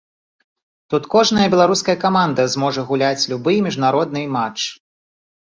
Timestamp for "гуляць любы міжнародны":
2.89-4.25